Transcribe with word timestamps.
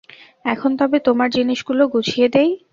এখন 0.45 0.71
তবে 0.79 0.97
তোমার 1.07 1.29
জিনিসগুলি 1.31 1.83
গুছিয়ে 1.93 2.27
দিই। 2.27 2.49